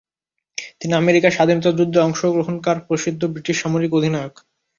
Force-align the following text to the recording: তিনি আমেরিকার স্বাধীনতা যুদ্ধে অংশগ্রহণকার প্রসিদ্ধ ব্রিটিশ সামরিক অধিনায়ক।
তিনি 0.79 0.93
আমেরিকার 0.95 1.31
স্বাধীনতা 1.31 1.69
যুদ্ধে 1.71 1.99
অংশগ্রহণকার 2.01 2.77
প্রসিদ্ধ 2.87 3.21
ব্রিটিশ 3.33 3.55
সামরিক 3.59 3.91
অধিনায়ক। 3.93 4.35